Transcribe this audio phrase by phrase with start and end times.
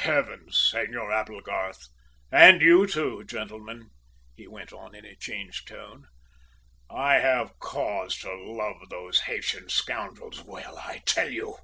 [0.00, 0.58] "Heavens!
[0.72, 1.86] Senor Applegarth,
[2.32, 3.90] and you, too, gentlemen,"
[4.34, 6.08] he went on in a changed tone.
[6.90, 11.58] "I have cause to love those Haytian scoundrels well, I tell you!